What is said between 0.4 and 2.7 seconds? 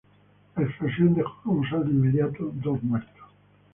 La explosión dejó como saldo inmediato a